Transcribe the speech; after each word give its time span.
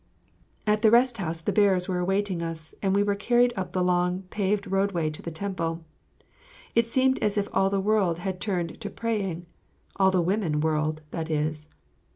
At 0.65 0.81
the 0.81 0.89
rest 0.89 1.19
house 1.19 1.41
the 1.41 1.51
bearers 1.53 1.87
were 1.87 1.99
awaiting 1.99 2.41
us, 2.41 2.73
and 2.81 2.95
we 2.95 3.03
were 3.03 3.13
carried 3.13 3.53
up 3.55 3.71
the 3.71 3.83
long 3.83 4.23
paved 4.31 4.65
roadway 4.65 5.11
to 5.11 5.21
the 5.21 5.29
temple. 5.29 5.85
It 6.73 6.87
seemed 6.87 7.19
as 7.19 7.37
if 7.37 7.47
all 7.53 7.69
the 7.69 7.79
world 7.79 8.17
had 8.17 8.41
turned 8.41 8.81
to 8.81 8.89
praying 8.89 9.45
all 9.97 10.09
the 10.09 10.19
women 10.19 10.59
world, 10.59 11.03
that 11.11 11.29
is. 11.29 11.69